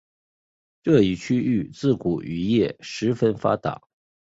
[0.81, 3.83] 这一区域自古渔业十分发达。